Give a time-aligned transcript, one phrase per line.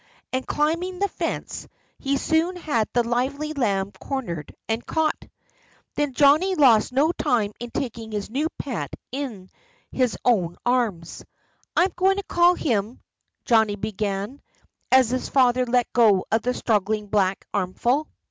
[0.33, 1.67] And climbing the fence,
[1.99, 5.25] he soon had the lively lamb cornered and caught.
[5.93, 9.51] Then Johnnie lost no time in taking his new pet in
[9.91, 11.23] his own arms.
[11.77, 12.99] "I'm going to call him"
[13.45, 14.41] Johnnie began,
[14.91, 18.07] as his father let go of the struggling black armful.